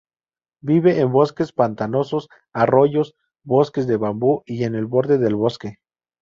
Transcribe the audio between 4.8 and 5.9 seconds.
borde del bosque.